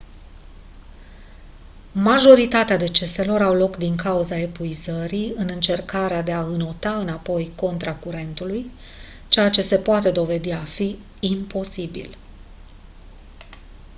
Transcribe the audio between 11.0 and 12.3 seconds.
imposibil